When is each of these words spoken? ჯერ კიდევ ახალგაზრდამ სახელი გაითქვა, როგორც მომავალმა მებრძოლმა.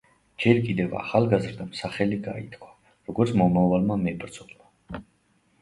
ჯერ 0.43 0.59
კიდევ 0.61 0.95
ახალგაზრდამ 1.01 1.69
სახელი 1.81 2.19
გაითქვა, 2.29 2.71
როგორც 3.11 3.35
მომავალმა 3.43 3.99
მებრძოლმა. 4.07 5.05